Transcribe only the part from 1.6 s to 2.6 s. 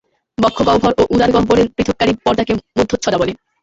পৃথককারী পর্দাকে